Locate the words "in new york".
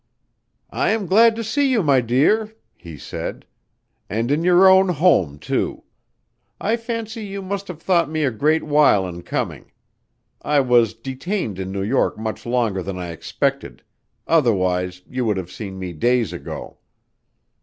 11.59-12.17